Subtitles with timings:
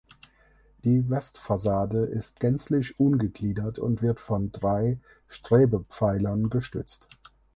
[0.83, 7.07] Die Westfassade ist gänzlich ungegliedert und wird von drei Strebepfeilern gestützt.